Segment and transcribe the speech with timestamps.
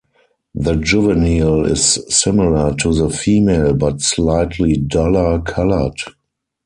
[0.55, 5.93] The juvenile is similar to the female but slightly duller colored.